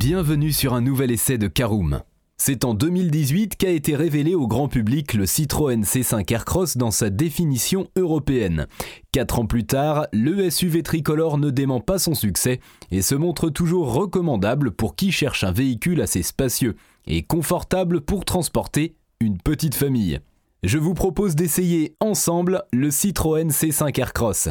Bienvenue 0.00 0.52
sur 0.52 0.74
un 0.74 0.80
nouvel 0.80 1.10
essai 1.10 1.38
de 1.38 1.48
Caroom. 1.48 2.02
C'est 2.36 2.64
en 2.64 2.72
2018 2.72 3.56
qu'a 3.56 3.70
été 3.70 3.96
révélé 3.96 4.36
au 4.36 4.46
grand 4.46 4.68
public 4.68 5.14
le 5.14 5.26
Citroën 5.26 5.82
C5 5.82 6.32
Aircross 6.32 6.76
dans 6.76 6.92
sa 6.92 7.10
définition 7.10 7.88
européenne. 7.96 8.68
Quatre 9.10 9.40
ans 9.40 9.46
plus 9.46 9.66
tard, 9.66 10.06
le 10.12 10.50
SUV 10.50 10.84
tricolore 10.84 11.36
ne 11.36 11.50
dément 11.50 11.80
pas 11.80 11.98
son 11.98 12.14
succès 12.14 12.60
et 12.92 13.02
se 13.02 13.16
montre 13.16 13.50
toujours 13.50 13.92
recommandable 13.92 14.70
pour 14.70 14.94
qui 14.94 15.10
cherche 15.10 15.42
un 15.42 15.50
véhicule 15.50 16.00
assez 16.00 16.22
spacieux 16.22 16.76
et 17.08 17.24
confortable 17.24 18.00
pour 18.00 18.24
transporter 18.24 18.94
une 19.18 19.38
petite 19.38 19.74
famille. 19.74 20.20
Je 20.62 20.78
vous 20.78 20.94
propose 20.94 21.34
d'essayer 21.34 21.96
ensemble 21.98 22.62
le 22.72 22.92
Citroën 22.92 23.48
C5 23.48 23.98
Aircross. 23.98 24.50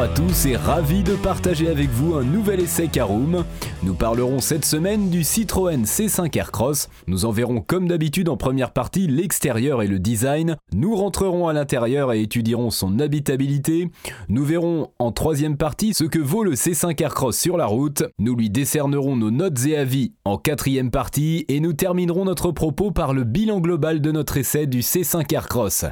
Bonjour 0.00 0.12
à 0.14 0.16
tous 0.16 0.46
et 0.46 0.56
ravi 0.56 1.02
de 1.02 1.14
partager 1.14 1.68
avec 1.68 1.90
vous 1.90 2.14
un 2.14 2.24
nouvel 2.24 2.60
essai 2.60 2.88
Caroom. 2.88 3.44
Nous 3.82 3.92
parlerons 3.92 4.40
cette 4.40 4.64
semaine 4.64 5.10
du 5.10 5.24
Citroën 5.24 5.84
C5 5.84 6.34
Aircross. 6.38 6.88
Nous 7.06 7.26
en 7.26 7.32
verrons 7.32 7.60
comme 7.60 7.86
d'habitude 7.86 8.30
en 8.30 8.38
première 8.38 8.72
partie 8.72 9.06
l'extérieur 9.08 9.82
et 9.82 9.86
le 9.86 9.98
design. 9.98 10.56
Nous 10.72 10.96
rentrerons 10.96 11.48
à 11.48 11.52
l'intérieur 11.52 12.14
et 12.14 12.22
étudierons 12.22 12.70
son 12.70 12.98
habitabilité. 12.98 13.90
Nous 14.30 14.42
verrons 14.42 14.88
en 14.98 15.12
troisième 15.12 15.58
partie 15.58 15.92
ce 15.92 16.04
que 16.04 16.18
vaut 16.18 16.44
le 16.44 16.54
C5 16.54 16.98
Aircross 17.02 17.36
sur 17.36 17.58
la 17.58 17.66
route. 17.66 18.02
Nous 18.18 18.34
lui 18.34 18.48
décernerons 18.48 19.16
nos 19.16 19.30
notes 19.30 19.66
et 19.66 19.76
avis 19.76 20.14
en 20.24 20.38
quatrième 20.38 20.90
partie 20.90 21.44
et 21.48 21.60
nous 21.60 21.74
terminerons 21.74 22.24
notre 22.24 22.52
propos 22.52 22.90
par 22.90 23.12
le 23.12 23.24
bilan 23.24 23.60
global 23.60 24.00
de 24.00 24.12
notre 24.12 24.38
essai 24.38 24.66
du 24.66 24.80
C5 24.80 25.30
Aircross. 25.34 25.84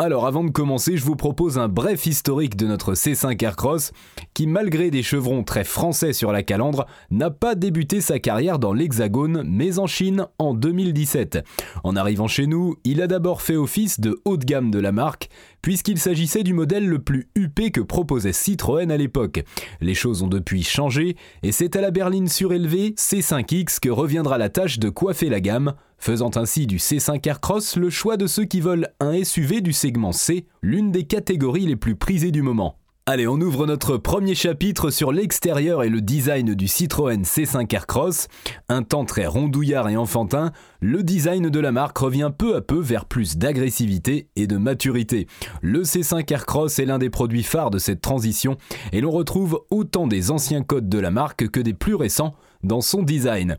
Alors 0.00 0.26
avant 0.26 0.42
de 0.42 0.50
commencer, 0.50 0.96
je 0.96 1.04
vous 1.04 1.14
propose 1.14 1.56
un 1.56 1.68
bref 1.68 2.06
historique 2.06 2.56
de 2.56 2.66
notre 2.66 2.94
C5 2.94 3.40
Aircross, 3.44 3.92
qui 4.34 4.48
malgré 4.48 4.90
des 4.90 5.04
chevrons 5.04 5.44
très 5.44 5.62
français 5.62 6.12
sur 6.12 6.32
la 6.32 6.42
calandre, 6.42 6.86
n'a 7.12 7.30
pas 7.30 7.54
débuté 7.54 8.00
sa 8.00 8.18
carrière 8.18 8.58
dans 8.58 8.72
l'Hexagone, 8.72 9.44
mais 9.46 9.78
en 9.78 9.86
Chine 9.86 10.26
en 10.40 10.52
2017. 10.52 11.44
En 11.84 11.94
arrivant 11.94 12.26
chez 12.26 12.48
nous, 12.48 12.74
il 12.82 13.00
a 13.02 13.06
d'abord 13.06 13.40
fait 13.40 13.54
office 13.54 14.00
de 14.00 14.20
haut 14.24 14.36
de 14.36 14.44
gamme 14.44 14.72
de 14.72 14.80
la 14.80 14.90
marque, 14.90 15.28
puisqu'il 15.62 16.00
s'agissait 16.00 16.42
du 16.42 16.54
modèle 16.54 16.88
le 16.88 16.98
plus 16.98 17.28
huppé 17.36 17.70
que 17.70 17.80
proposait 17.80 18.32
Citroën 18.32 18.90
à 18.90 18.96
l'époque. 18.96 19.44
Les 19.80 19.94
choses 19.94 20.24
ont 20.24 20.28
depuis 20.28 20.64
changé, 20.64 21.14
et 21.44 21.52
c'est 21.52 21.76
à 21.76 21.80
la 21.80 21.92
berline 21.92 22.26
surélevée 22.26 22.96
C5X 22.98 23.78
que 23.78 23.90
reviendra 23.90 24.38
la 24.38 24.48
tâche 24.48 24.80
de 24.80 24.88
coiffer 24.88 25.28
la 25.28 25.40
gamme, 25.40 25.74
faisant 26.04 26.30
ainsi 26.34 26.66
du 26.66 26.76
C5 26.76 27.26
Aircross 27.26 27.76
le 27.76 27.88
choix 27.88 28.18
de 28.18 28.26
ceux 28.26 28.44
qui 28.44 28.60
veulent 28.60 28.88
un 29.00 29.24
SUV 29.24 29.62
du 29.62 29.72
segment 29.72 30.12
C, 30.12 30.46
l'une 30.60 30.92
des 30.92 31.04
catégories 31.04 31.64
les 31.64 31.76
plus 31.76 31.96
prisées 31.96 32.30
du 32.30 32.42
moment. 32.42 32.76
Allez, 33.06 33.26
on 33.26 33.40
ouvre 33.40 33.66
notre 33.66 33.96
premier 33.96 34.34
chapitre 34.34 34.90
sur 34.90 35.12
l'extérieur 35.12 35.82
et 35.82 35.88
le 35.88 36.02
design 36.02 36.54
du 36.54 36.68
Citroën 36.68 37.22
C5 37.22 37.74
Aircross. 37.74 38.28
Un 38.68 38.82
temps 38.82 39.06
très 39.06 39.24
rondouillard 39.24 39.88
et 39.88 39.96
enfantin, 39.96 40.52
le 40.80 41.02
design 41.02 41.48
de 41.48 41.60
la 41.60 41.72
marque 41.72 41.96
revient 41.96 42.30
peu 42.36 42.54
à 42.54 42.60
peu 42.60 42.80
vers 42.80 43.06
plus 43.06 43.38
d'agressivité 43.38 44.28
et 44.36 44.46
de 44.46 44.58
maturité. 44.58 45.26
Le 45.62 45.84
C5 45.84 46.30
Aircross 46.30 46.78
est 46.78 46.84
l'un 46.84 46.98
des 46.98 47.10
produits 47.10 47.44
phares 47.44 47.70
de 47.70 47.78
cette 47.78 48.02
transition 48.02 48.58
et 48.92 49.00
l'on 49.00 49.10
retrouve 49.10 49.62
autant 49.70 50.06
des 50.06 50.30
anciens 50.30 50.62
codes 50.62 50.90
de 50.90 50.98
la 50.98 51.10
marque 51.10 51.48
que 51.48 51.60
des 51.60 51.74
plus 51.74 51.94
récents 51.94 52.34
dans 52.62 52.82
son 52.82 53.02
design. 53.02 53.56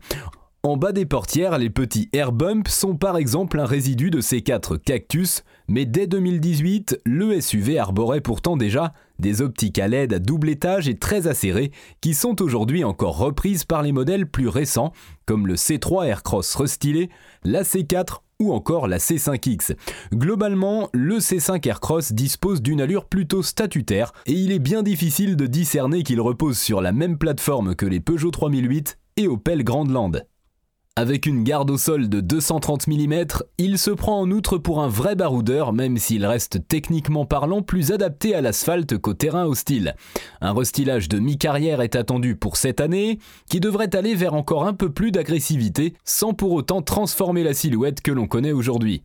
En 0.66 0.76
bas 0.76 0.90
des 0.90 1.06
portières, 1.06 1.58
les 1.58 1.70
petits 1.70 2.08
air 2.12 2.32
bumps 2.32 2.68
sont 2.68 2.96
par 2.96 3.16
exemple 3.16 3.60
un 3.60 3.66
résidu 3.66 4.10
de 4.10 4.20
ces 4.20 4.42
quatre 4.42 4.76
cactus, 4.76 5.44
mais 5.68 5.86
dès 5.86 6.08
2018, 6.08 7.02
le 7.06 7.40
SUV 7.40 7.78
arborait 7.78 8.20
pourtant 8.20 8.56
déjà 8.56 8.92
des 9.20 9.42
optiques 9.42 9.78
à 9.78 9.86
LED 9.86 10.12
à 10.12 10.18
double 10.18 10.48
étage 10.48 10.88
et 10.88 10.98
très 10.98 11.28
acérées 11.28 11.70
qui 12.00 12.14
sont 12.14 12.42
aujourd'hui 12.42 12.82
encore 12.82 13.16
reprises 13.16 13.64
par 13.64 13.82
les 13.82 13.92
modèles 13.92 14.28
plus 14.28 14.48
récents 14.48 14.92
comme 15.24 15.46
le 15.46 15.54
C3 15.54 16.08
Aircross 16.08 16.56
restylé, 16.56 17.10
la 17.44 17.62
C4 17.62 18.22
ou 18.40 18.52
encore 18.52 18.88
la 18.88 18.98
C5X. 18.98 19.76
Globalement, 20.12 20.88
le 20.92 21.18
C5 21.18 21.64
Aircross 21.68 22.12
dispose 22.12 22.60
d'une 22.60 22.80
allure 22.80 23.04
plutôt 23.04 23.44
statutaire 23.44 24.12
et 24.26 24.32
il 24.32 24.50
est 24.50 24.58
bien 24.58 24.82
difficile 24.82 25.36
de 25.36 25.46
discerner 25.46 26.02
qu'il 26.02 26.20
repose 26.20 26.58
sur 26.58 26.80
la 26.80 26.90
même 26.90 27.18
plateforme 27.18 27.76
que 27.76 27.86
les 27.86 28.00
Peugeot 28.00 28.32
3008 28.32 28.98
et 29.18 29.28
Opel 29.28 29.62
Grandland. 29.62 30.26
Avec 30.98 31.26
une 31.26 31.44
garde 31.44 31.70
au 31.70 31.76
sol 31.76 32.08
de 32.08 32.22
230 32.22 32.86
mm, 32.86 33.24
il 33.58 33.76
se 33.76 33.90
prend 33.90 34.18
en 34.18 34.30
outre 34.30 34.56
pour 34.56 34.82
un 34.82 34.88
vrai 34.88 35.14
baroudeur, 35.14 35.74
même 35.74 35.98
s'il 35.98 36.24
reste 36.24 36.66
techniquement 36.68 37.26
parlant 37.26 37.60
plus 37.60 37.92
adapté 37.92 38.34
à 38.34 38.40
l'asphalte 38.40 38.96
qu'au 38.96 39.12
terrain 39.12 39.44
hostile. 39.44 39.94
Un 40.40 40.54
restylage 40.54 41.10
de 41.10 41.18
mi-carrière 41.18 41.82
est 41.82 41.96
attendu 41.96 42.34
pour 42.34 42.56
cette 42.56 42.80
année, 42.80 43.18
qui 43.50 43.60
devrait 43.60 43.94
aller 43.94 44.14
vers 44.14 44.32
encore 44.32 44.66
un 44.66 44.72
peu 44.72 44.90
plus 44.90 45.12
d'agressivité, 45.12 45.92
sans 46.06 46.32
pour 46.32 46.52
autant 46.52 46.80
transformer 46.80 47.42
la 47.42 47.52
silhouette 47.52 48.00
que 48.00 48.10
l'on 48.10 48.26
connaît 48.26 48.52
aujourd'hui. 48.52 49.02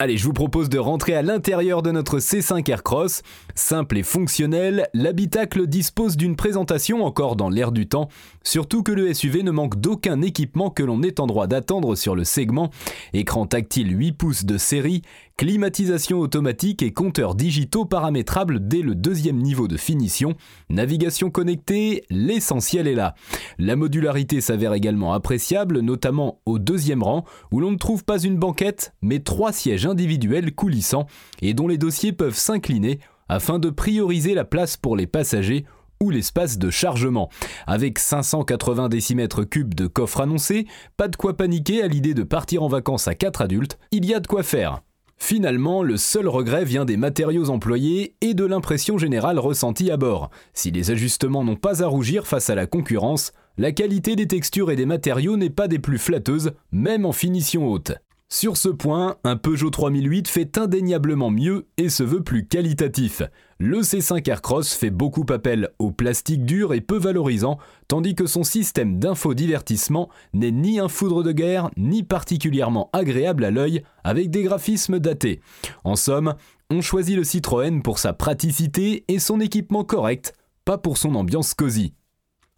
Allez, 0.00 0.16
je 0.16 0.24
vous 0.26 0.32
propose 0.32 0.68
de 0.68 0.78
rentrer 0.78 1.14
à 1.14 1.22
l'intérieur 1.22 1.82
de 1.82 1.90
notre 1.90 2.20
C5 2.20 2.70
Aircross. 2.70 3.22
Simple 3.56 3.98
et 3.98 4.04
fonctionnel, 4.04 4.88
l'habitacle 4.94 5.66
dispose 5.66 6.16
d'une 6.16 6.36
présentation 6.36 7.04
encore 7.04 7.34
dans 7.34 7.48
l'air 7.48 7.72
du 7.72 7.88
temps, 7.88 8.08
surtout 8.44 8.84
que 8.84 8.92
le 8.92 9.12
SUV 9.12 9.42
ne 9.42 9.50
manque 9.50 9.80
d'aucun 9.80 10.22
équipement 10.22 10.70
que 10.70 10.84
l'on 10.84 11.02
est 11.02 11.18
en 11.18 11.26
droit 11.26 11.48
d'attendre 11.48 11.96
sur 11.96 12.14
le 12.14 12.22
segment. 12.22 12.70
Écran 13.12 13.46
tactile 13.46 13.98
8 13.98 14.12
pouces 14.12 14.44
de 14.44 14.56
série, 14.56 15.02
climatisation 15.38 16.18
automatique 16.18 16.82
et 16.82 16.92
compteurs 16.92 17.36
digitaux 17.36 17.84
paramétrables 17.84 18.66
dès 18.66 18.82
le 18.82 18.96
deuxième 18.96 19.38
niveau 19.38 19.68
de 19.68 19.76
finition, 19.76 20.34
navigation 20.68 21.30
connectée, 21.30 22.02
l'essentiel 22.10 22.88
est 22.88 22.96
là. 22.96 23.14
La 23.56 23.76
modularité 23.76 24.40
s'avère 24.40 24.74
également 24.74 25.12
appréciable, 25.12 25.78
notamment 25.78 26.40
au 26.44 26.58
deuxième 26.58 27.04
rang, 27.04 27.24
où 27.52 27.60
l'on 27.60 27.70
ne 27.70 27.76
trouve 27.76 28.02
pas 28.02 28.18
une 28.18 28.36
banquette, 28.36 28.94
mais 29.00 29.20
trois 29.20 29.52
sièges 29.52 29.86
individuels 29.86 30.52
coulissants 30.52 31.06
et 31.40 31.54
dont 31.54 31.68
les 31.68 31.78
dossiers 31.78 32.12
peuvent 32.12 32.36
s'incliner 32.36 32.98
afin 33.28 33.60
de 33.60 33.70
prioriser 33.70 34.34
la 34.34 34.44
place 34.44 34.76
pour 34.76 34.96
les 34.96 35.06
passagers 35.06 35.64
ou 36.02 36.10
l'espace 36.10 36.58
de 36.58 36.70
chargement. 36.70 37.30
Avec 37.68 38.00
580 38.00 38.88
décimètres 38.88 39.44
cubes 39.44 39.74
de 39.74 39.86
coffre 39.86 40.20
annoncé, 40.20 40.66
pas 40.96 41.06
de 41.06 41.14
quoi 41.14 41.36
paniquer 41.36 41.80
à 41.80 41.86
l'idée 41.86 42.14
de 42.14 42.24
partir 42.24 42.64
en 42.64 42.68
vacances 42.68 43.06
à 43.06 43.14
4 43.14 43.42
adultes, 43.42 43.78
il 43.92 44.04
y 44.04 44.14
a 44.14 44.18
de 44.18 44.26
quoi 44.26 44.42
faire. 44.42 44.82
Finalement, 45.18 45.82
le 45.82 45.96
seul 45.96 46.28
regret 46.28 46.64
vient 46.64 46.84
des 46.84 46.96
matériaux 46.96 47.50
employés 47.50 48.14
et 48.20 48.34
de 48.34 48.44
l'impression 48.44 48.98
générale 48.98 49.38
ressentie 49.38 49.90
à 49.90 49.96
bord. 49.96 50.30
Si 50.54 50.70
les 50.70 50.90
ajustements 50.90 51.44
n'ont 51.44 51.56
pas 51.56 51.82
à 51.82 51.86
rougir 51.86 52.26
face 52.26 52.50
à 52.50 52.54
la 52.54 52.66
concurrence, 52.66 53.32
la 53.58 53.72
qualité 53.72 54.14
des 54.14 54.28
textures 54.28 54.70
et 54.70 54.76
des 54.76 54.86
matériaux 54.86 55.36
n'est 55.36 55.50
pas 55.50 55.68
des 55.68 55.80
plus 55.80 55.98
flatteuses, 55.98 56.52
même 56.70 57.04
en 57.04 57.12
finition 57.12 57.68
haute. 57.68 57.92
Sur 58.30 58.56
ce 58.56 58.68
point, 58.68 59.16
un 59.24 59.36
Peugeot 59.36 59.70
3008 59.70 60.28
fait 60.28 60.58
indéniablement 60.58 61.30
mieux 61.30 61.66
et 61.78 61.88
se 61.88 62.02
veut 62.02 62.22
plus 62.22 62.46
qualitatif. 62.46 63.22
Le 63.60 63.80
C5 63.80 64.30
Aircross 64.30 64.72
fait 64.72 64.90
beaucoup 64.90 65.26
appel 65.30 65.70
au 65.80 65.90
plastique 65.90 66.44
dur 66.44 66.74
et 66.74 66.80
peu 66.80 66.96
valorisant, 66.96 67.58
tandis 67.88 68.14
que 68.14 68.26
son 68.26 68.44
système 68.44 69.00
d'infodivertissement 69.00 70.08
n'est 70.32 70.52
ni 70.52 70.78
un 70.78 70.86
foudre 70.86 71.24
de 71.24 71.32
guerre, 71.32 71.68
ni 71.76 72.04
particulièrement 72.04 72.88
agréable 72.92 73.44
à 73.44 73.50
l'œil, 73.50 73.82
avec 74.04 74.30
des 74.30 74.44
graphismes 74.44 75.00
datés. 75.00 75.40
En 75.82 75.96
somme, 75.96 76.34
on 76.70 76.82
choisit 76.82 77.16
le 77.16 77.24
Citroën 77.24 77.82
pour 77.82 77.98
sa 77.98 78.12
praticité 78.12 79.04
et 79.08 79.18
son 79.18 79.40
équipement 79.40 79.82
correct, 79.82 80.34
pas 80.64 80.78
pour 80.78 80.96
son 80.96 81.16
ambiance 81.16 81.52
cosy. 81.54 81.94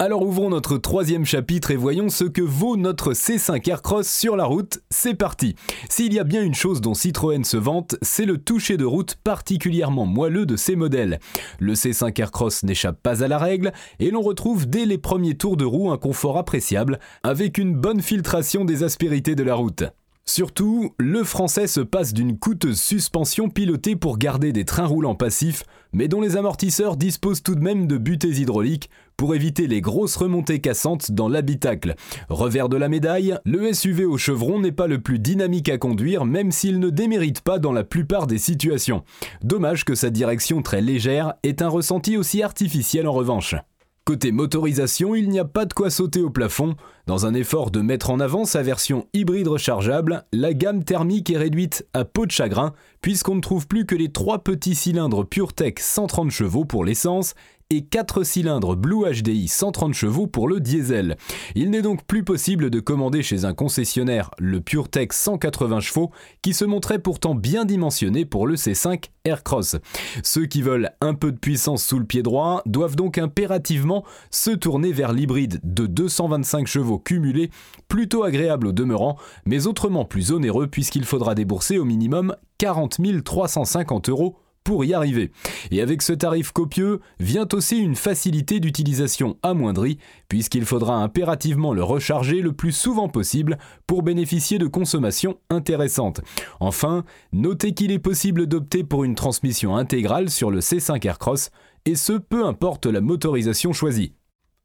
Alors 0.02 0.22
ouvrons 0.22 0.48
notre 0.48 0.78
troisième 0.78 1.26
chapitre 1.26 1.72
et 1.72 1.76
voyons 1.76 2.08
ce 2.08 2.24
que 2.24 2.40
vaut 2.40 2.78
notre 2.78 3.12
C5 3.12 3.68
Aircross 3.68 4.08
sur 4.08 4.34
la 4.34 4.46
route. 4.46 4.78
C'est 4.88 5.12
parti 5.12 5.56
S'il 5.90 6.14
y 6.14 6.18
a 6.18 6.24
bien 6.24 6.42
une 6.42 6.54
chose 6.54 6.80
dont 6.80 6.94
Citroën 6.94 7.44
se 7.44 7.58
vante, 7.58 7.96
c'est 8.00 8.24
le 8.24 8.38
toucher 8.38 8.78
de 8.78 8.86
route 8.86 9.16
particulièrement 9.16 10.06
moelleux 10.06 10.46
de 10.46 10.56
ses 10.56 10.74
modèles. 10.74 11.20
Le 11.58 11.74
C5 11.74 12.18
Aircross 12.18 12.62
n'échappe 12.62 13.02
pas 13.02 13.22
à 13.22 13.28
la 13.28 13.36
règle 13.36 13.72
et 13.98 14.10
l'on 14.10 14.22
retrouve 14.22 14.66
dès 14.66 14.86
les 14.86 14.96
premiers 14.96 15.36
tours 15.36 15.58
de 15.58 15.66
roue 15.66 15.90
un 15.90 15.98
confort 15.98 16.38
appréciable 16.38 16.98
avec 17.22 17.58
une 17.58 17.74
bonne 17.74 18.00
filtration 18.00 18.64
des 18.64 18.82
aspérités 18.84 19.34
de 19.34 19.42
la 19.42 19.54
route. 19.54 19.84
Surtout, 20.32 20.94
le 20.96 21.24
français 21.24 21.66
se 21.66 21.80
passe 21.80 22.14
d'une 22.14 22.38
coûteuse 22.38 22.80
suspension 22.80 23.50
pilotée 23.50 23.96
pour 23.96 24.16
garder 24.16 24.52
des 24.52 24.64
trains 24.64 24.86
roulants 24.86 25.16
passifs, 25.16 25.64
mais 25.92 26.06
dont 26.06 26.20
les 26.20 26.36
amortisseurs 26.36 26.96
disposent 26.96 27.42
tout 27.42 27.56
de 27.56 27.64
même 27.64 27.88
de 27.88 27.98
butées 27.98 28.28
hydrauliques 28.28 28.90
pour 29.16 29.34
éviter 29.34 29.66
les 29.66 29.80
grosses 29.80 30.14
remontées 30.14 30.60
cassantes 30.60 31.10
dans 31.10 31.28
l'habitacle. 31.28 31.96
Revers 32.28 32.68
de 32.68 32.76
la 32.76 32.88
médaille, 32.88 33.38
le 33.44 33.72
SUV 33.72 34.04
au 34.04 34.18
chevron 34.18 34.60
n'est 34.60 34.70
pas 34.70 34.86
le 34.86 35.00
plus 35.00 35.18
dynamique 35.18 35.68
à 35.68 35.78
conduire 35.78 36.24
même 36.24 36.52
s'il 36.52 36.78
ne 36.78 36.90
démérite 36.90 37.40
pas 37.40 37.58
dans 37.58 37.72
la 37.72 37.82
plupart 37.82 38.28
des 38.28 38.38
situations. 38.38 39.02
Dommage 39.42 39.84
que 39.84 39.96
sa 39.96 40.10
direction 40.10 40.62
très 40.62 40.80
légère 40.80 41.34
ait 41.42 41.60
un 41.60 41.68
ressenti 41.68 42.16
aussi 42.16 42.40
artificiel 42.40 43.08
en 43.08 43.12
revanche. 43.12 43.56
Côté 44.04 44.32
motorisation, 44.32 45.14
il 45.14 45.28
n'y 45.28 45.38
a 45.38 45.44
pas 45.44 45.66
de 45.66 45.74
quoi 45.74 45.90
sauter 45.90 46.22
au 46.22 46.30
plafond. 46.30 46.74
Dans 47.06 47.26
un 47.26 47.34
effort 47.34 47.70
de 47.70 47.80
mettre 47.80 48.10
en 48.10 48.18
avant 48.18 48.44
sa 48.44 48.62
version 48.62 49.06
hybride 49.12 49.46
rechargeable, 49.46 50.24
la 50.32 50.54
gamme 50.54 50.84
thermique 50.84 51.30
est 51.30 51.36
réduite 51.36 51.86
à 51.92 52.04
peau 52.04 52.24
de 52.24 52.30
chagrin, 52.30 52.72
puisqu'on 53.02 53.36
ne 53.36 53.40
trouve 53.40 53.66
plus 53.66 53.84
que 53.84 53.94
les 53.94 54.10
trois 54.10 54.38
petits 54.42 54.74
cylindres 54.74 55.26
PureTech 55.26 55.78
130 55.78 56.30
chevaux 56.30 56.64
pour 56.64 56.84
l'essence 56.84 57.34
et 57.70 57.82
4 57.82 58.24
cylindres 58.24 58.76
Blue 58.76 59.04
HDI 59.04 59.46
130 59.46 59.94
chevaux 59.94 60.26
pour 60.26 60.48
le 60.48 60.58
diesel. 60.58 61.16
Il 61.54 61.70
n'est 61.70 61.82
donc 61.82 62.04
plus 62.04 62.24
possible 62.24 62.68
de 62.68 62.80
commander 62.80 63.22
chez 63.22 63.44
un 63.44 63.54
concessionnaire 63.54 64.30
le 64.38 64.60
PureTech 64.60 65.12
180 65.12 65.80
chevaux 65.80 66.10
qui 66.42 66.52
se 66.52 66.64
montrait 66.64 66.98
pourtant 66.98 67.36
bien 67.36 67.64
dimensionné 67.64 68.24
pour 68.24 68.48
le 68.48 68.56
C5 68.56 69.04
Aircross. 69.24 69.76
Ceux 70.24 70.46
qui 70.46 70.62
veulent 70.62 70.90
un 71.00 71.14
peu 71.14 71.30
de 71.30 71.38
puissance 71.38 71.84
sous 71.84 71.98
le 71.98 72.04
pied 72.04 72.22
droit 72.22 72.62
doivent 72.66 72.96
donc 72.96 73.18
impérativement 73.18 74.04
se 74.30 74.50
tourner 74.50 74.92
vers 74.92 75.12
l'hybride 75.12 75.60
de 75.62 75.86
225 75.86 76.66
chevaux 76.66 76.98
cumulés, 76.98 77.50
plutôt 77.86 78.24
agréable 78.24 78.66
au 78.66 78.72
demeurant, 78.72 79.16
mais 79.44 79.68
autrement 79.68 80.04
plus 80.04 80.32
onéreux 80.32 80.66
puisqu'il 80.66 81.04
faudra 81.04 81.36
débourser 81.36 81.78
au 81.78 81.84
minimum 81.84 82.34
40 82.58 83.00
350 83.24 84.08
euros 84.08 84.36
pour 84.64 84.84
y 84.84 84.94
arriver. 84.94 85.30
Et 85.70 85.80
avec 85.80 86.02
ce 86.02 86.12
tarif 86.12 86.52
copieux 86.52 87.00
vient 87.18 87.46
aussi 87.52 87.78
une 87.78 87.96
facilité 87.96 88.60
d'utilisation 88.60 89.36
amoindrie, 89.42 89.98
puisqu'il 90.28 90.64
faudra 90.64 90.96
impérativement 90.96 91.72
le 91.72 91.82
recharger 91.82 92.40
le 92.40 92.52
plus 92.52 92.72
souvent 92.72 93.08
possible 93.08 93.58
pour 93.86 94.02
bénéficier 94.02 94.58
de 94.58 94.66
consommations 94.66 95.38
intéressantes. 95.48 96.20
Enfin, 96.60 97.04
notez 97.32 97.72
qu'il 97.72 97.92
est 97.92 97.98
possible 97.98 98.46
d'opter 98.46 98.84
pour 98.84 99.04
une 99.04 99.14
transmission 99.14 99.76
intégrale 99.76 100.30
sur 100.30 100.50
le 100.50 100.60
C5 100.60 101.06
Aircross, 101.06 101.50
et 101.86 101.94
ce 101.94 102.12
peu 102.12 102.44
importe 102.44 102.86
la 102.86 103.00
motorisation 103.00 103.72
choisie. 103.72 104.12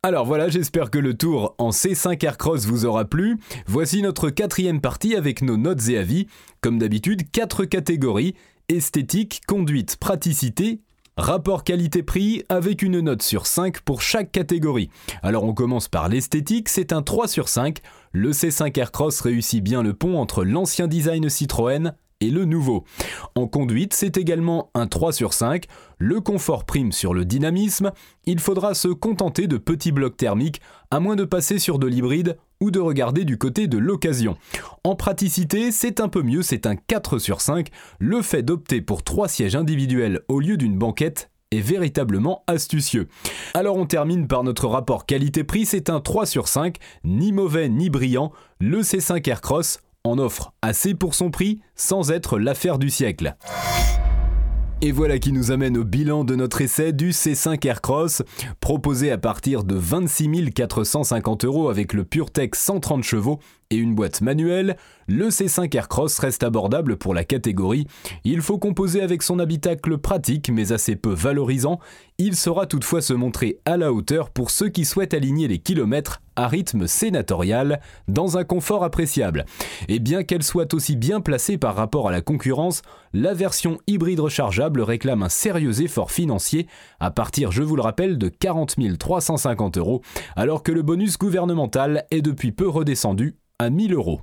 Alors 0.06 0.28
voilà, 0.28 0.50
j'espère 0.50 0.92
que 0.92 1.00
le 1.00 1.16
tour 1.16 1.56
en 1.58 1.72
C5 1.72 2.24
Aircross 2.24 2.68
vous 2.68 2.86
aura 2.86 3.06
plu. 3.06 3.40
Voici 3.66 4.04
notre 4.04 4.30
quatrième 4.30 4.80
partie 4.80 5.16
avec 5.16 5.42
nos 5.42 5.58
notes 5.58 5.90
et 5.90 5.98
avis. 5.98 6.28
Comme 6.62 6.78
d'habitude, 6.78 7.32
quatre 7.32 7.66
catégories 7.66 8.36
esthétique, 8.70 9.42
conduite, 9.48 9.98
praticité, 9.98 10.82
rapport 11.18 11.64
qualité-prix 11.64 12.44
avec 12.50 12.82
une 12.82 13.00
note 13.00 13.22
sur 13.22 13.48
5 13.48 13.82
pour 13.82 14.02
chaque 14.02 14.32
catégorie. 14.32 14.90
Alors 15.24 15.44
on 15.44 15.54
commence 15.54 15.88
par 15.88 16.10
l'esthétique, 16.10 16.70
c'est 16.70 16.92
un 16.92 17.02
3 17.02 17.28
sur 17.28 17.50
5. 17.50 17.80
Le 18.12 18.32
C5 18.32 18.78
Aircross 18.80 19.22
réussit 19.22 19.64
bien 19.64 19.84
le 19.84 19.94
pont 19.94 20.18
entre 20.18 20.44
l'ancien 20.44 20.88
design 20.88 21.30
Citroën 21.30 21.94
le 22.30 22.46
nouveau. 22.46 22.84
En 23.36 23.48
conduite, 23.48 23.94
c'est 23.94 24.18
également 24.18 24.72
un 24.74 24.88
3 24.88 25.14
sur 25.14 25.34
5. 25.34 25.66
Le 25.98 26.22
confort 26.22 26.66
prime 26.66 26.92
sur 26.92 27.14
le 27.14 27.26
dynamisme. 27.26 27.92
Il 28.26 28.40
faudra 28.40 28.74
se 28.74 28.88
contenter 28.88 29.48
de 29.48 29.58
petits 29.58 29.92
blocs 29.92 30.18
thermiques, 30.18 30.62
à 30.92 31.00
moins 31.00 31.16
de 31.16 31.26
passer 31.26 31.60
sur 31.60 31.80
de 31.80 31.88
l'hybride 31.88 32.38
ou 32.62 32.72
de 32.72 32.80
regarder 32.80 33.26
du 33.26 33.38
côté 33.38 33.68
de 33.68 33.78
l'occasion. 33.78 34.38
En 34.84 34.96
praticité, 34.96 35.72
c'est 35.72 36.00
un 36.00 36.08
peu 36.08 36.22
mieux, 36.22 36.42
c'est 36.42 36.66
un 36.66 36.76
4 36.76 37.20
sur 37.20 37.42
5. 37.42 37.70
Le 38.00 38.22
fait 38.22 38.44
d'opter 38.44 38.82
pour 38.82 39.04
3 39.04 39.28
sièges 39.28 39.56
individuels 39.56 40.22
au 40.28 40.40
lieu 40.40 40.58
d'une 40.58 40.78
banquette 40.78 41.30
est 41.52 41.62
véritablement 41.62 42.44
astucieux. 42.48 43.08
Alors 43.54 43.78
on 43.78 43.86
termine 43.86 44.28
par 44.28 44.44
notre 44.44 44.68
rapport 44.68 45.06
qualité-prix, 45.06 45.66
c'est 45.66 45.90
un 45.90 46.00
3 46.00 46.26
sur 46.26 46.48
5, 46.48 46.78
ni 47.04 47.32
mauvais 47.32 47.70
ni 47.70 47.90
brillant. 47.90 48.32
Le 48.60 48.82
C5 48.82 49.30
Aircross 49.30 49.80
en 50.06 50.18
offre 50.18 50.54
assez 50.62 50.94
pour 50.94 51.16
son 51.16 51.32
prix 51.32 51.62
sans 51.76 52.12
être 52.12 52.40
l'affaire 52.40 52.80
du 52.80 52.90
siècle. 52.90 53.36
Et 54.82 54.92
voilà 54.92 55.20
qui 55.20 55.32
nous 55.32 55.52
amène 55.52 55.78
au 55.78 55.84
bilan 55.84 56.26
de 56.26 56.36
notre 56.36 56.62
essai 56.62 56.92
du 56.92 57.12
C5 57.12 57.66
Aircross, 57.66 58.22
proposé 58.60 59.10
à 59.10 59.18
partir 59.18 59.64
de 59.64 59.74
26 59.74 60.52
450 60.52 61.46
euros 61.46 61.70
avec 61.70 61.94
le 61.94 62.04
PureTech 62.04 62.56
130 62.56 63.04
chevaux 63.04 63.40
et 63.70 63.78
une 63.78 63.96
boîte 63.96 64.22
manuelle, 64.22 64.78
le 65.08 65.30
C5 65.30 65.76
Aircross 65.76 66.18
reste 66.20 66.44
abordable 66.44 66.98
pour 66.98 67.14
la 67.14 67.24
catégorie. 67.24 67.88
Il 68.24 68.42
faut 68.42 68.58
composer 68.58 69.02
avec 69.02 69.24
son 69.24 69.40
habitacle 69.40 69.98
pratique 69.98 70.50
mais 70.50 70.72
assez 70.72 70.96
peu 70.96 71.14
valorisant. 71.14 71.80
Il 72.18 72.36
saura 72.36 72.66
toutefois 72.66 73.02
se 73.02 73.14
montrer 73.14 73.60
à 73.66 73.78
la 73.78 73.92
hauteur 73.92 74.30
pour 74.30 74.50
ceux 74.50 74.70
qui 74.70 74.86
souhaitent 74.86 75.14
aligner 75.14 75.48
les 75.48 75.60
kilomètres 75.60 76.22
à 76.36 76.48
rythme 76.48 76.88
sénatorial 76.88 77.80
dans 78.08 78.38
un 78.38 78.44
confort 78.44 78.84
appréciable. 78.84 79.46
Et 79.88 80.00
bien 80.00 80.24
qu'elle 80.24 80.44
soit 80.44 80.74
aussi 80.74 80.96
bien 80.96 81.22
placée 81.22 81.58
par 81.58 81.76
rapport 81.76 82.08
à 82.08 82.12
la 82.12 82.22
concurrence, 82.22 82.82
la 83.14 83.34
version 83.34 83.80
hybride 83.88 84.20
rechargeable 84.20 84.82
réclame 84.82 85.24
un 85.24 85.30
sérieux 85.30 85.82
effort 85.82 86.12
financier 86.12 86.68
à 87.00 87.12
partir, 87.12 87.52
je 87.52 87.64
vous 87.64 87.76
le 87.76 87.82
rappelle, 87.82 88.18
de 88.18 88.30
40 88.30 88.76
350 88.98 89.78
euros, 89.78 90.02
alors 90.36 90.64
que 90.64 90.72
le 90.72 90.82
bonus 90.82 91.18
gouvernemental 91.18 92.06
est 92.12 92.22
depuis 92.22 92.52
peu 92.52 92.68
redescendu 92.68 93.36
à 93.60 93.70
1000 93.70 93.94
euros. 93.94 94.20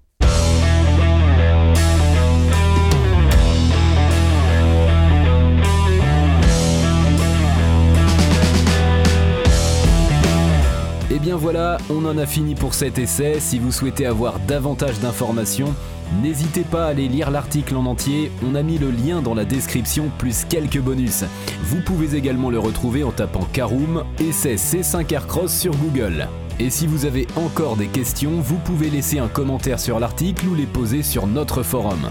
Et 11.11 11.17
eh 11.17 11.19
bien 11.19 11.37
voilà, 11.37 11.79
on 11.91 12.05
en 12.07 12.17
a 12.19 12.27
fini 12.27 12.55
pour 12.55 12.75
cet 12.75 12.99
essai. 12.99 13.39
Si 13.39 13.59
vous 13.59 13.73
souhaitez 13.73 14.07
avoir 14.07 14.39
davantage 14.41 14.99
d'informations, 15.01 15.75
n'hésitez 16.23 16.63
pas 16.63 16.87
à 16.87 16.89
aller 16.89 17.09
lire 17.09 17.31
l'article 17.31 17.77
en 17.77 17.87
entier. 17.87 18.31
On 18.47 18.55
a 18.55 18.63
mis 18.63 18.79
le 18.79 18.91
lien 18.91 19.23
dans 19.23 19.35
la 19.35 19.45
description 19.45 20.11
plus 20.19 20.45
quelques 20.45 20.81
bonus. 20.81 21.25
Vous 21.63 21.81
pouvez 21.81 22.17
également 22.17 22.51
le 22.51 22.59
retrouver 22.59 23.05
en 23.05 23.13
tapant 23.13 23.47
Caroom 23.53 24.05
essai 24.19 24.57
C5 24.57 25.13
Aircross 25.13 25.53
sur 25.53 25.75
Google. 25.77 26.29
Et 26.59 26.71
si 26.71 26.87
vous 26.87 27.07
avez 27.07 27.27
encore 27.37 27.77
des 27.77 27.89
questions, 27.89 28.41
vous 28.41 28.59
pouvez 28.59 28.91
laisser 28.91 29.19
un 29.19 29.29
commentaire 29.29 29.81
sur 29.81 29.99
l'article 29.99 30.47
ou 30.49 30.55
les 30.55 30.67
poser 30.67 31.03
sur 31.03 31.27
notre 31.27 31.63
forum. 31.63 32.11